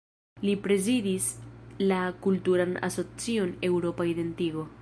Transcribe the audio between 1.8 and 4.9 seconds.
la kulturan asocion Eŭropa Identigo.